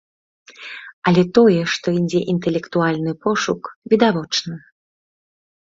[1.11, 3.61] Але тое, што ідзе інтэлектуальны пошук,
[3.95, 4.53] відавочна.